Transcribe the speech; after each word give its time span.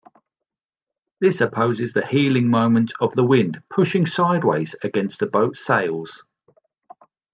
This 1.19 1.41
opposes 1.41 1.93
the 1.93 2.03
heeling 2.03 2.47
moment 2.49 2.91
of 2.99 3.13
the 3.13 3.23
wind 3.23 3.61
pushing 3.69 4.07
sideways 4.07 4.75
against 4.83 5.19
the 5.19 5.27
boat's 5.27 5.63
sails. 5.63 6.23